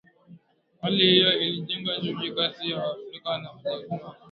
[0.81, 4.15] Hali hiyo ilijenga chuki kati ya Waafrika na Wajerumani